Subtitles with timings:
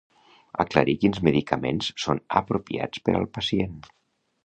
[0.63, 3.81] Aclarir quins medicaments són apropiats per al pacient.